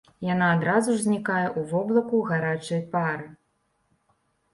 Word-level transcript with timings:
Яна 0.33 0.45
адразу 0.53 0.89
ж 1.01 1.03
знікае 1.07 1.43
ў 1.49 1.61
воблаку 1.73 2.21
гарачай 2.31 2.81
пары. 2.95 3.29